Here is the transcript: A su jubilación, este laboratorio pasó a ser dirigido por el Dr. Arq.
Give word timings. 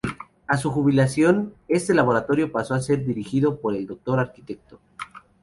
A 0.47 0.57
su 0.57 0.71
jubilación, 0.71 1.53
este 1.67 1.93
laboratorio 1.93 2.51
pasó 2.51 2.73
a 2.73 2.81
ser 2.81 3.05
dirigido 3.05 3.59
por 3.59 3.75
el 3.75 3.85
Dr. 3.85 4.17
Arq. 4.19 4.35